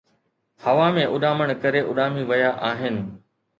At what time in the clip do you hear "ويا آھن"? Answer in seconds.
2.29-2.95